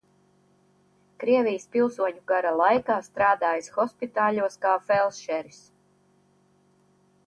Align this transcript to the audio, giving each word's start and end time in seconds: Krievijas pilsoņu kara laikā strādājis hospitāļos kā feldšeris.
Krievijas 1.23 1.67
pilsoņu 1.75 2.23
kara 2.33 2.55
laikā 2.63 2.97
strādājis 3.11 3.71
hospitāļos 3.79 4.61
kā 4.67 4.77
feldšeris. 4.91 5.65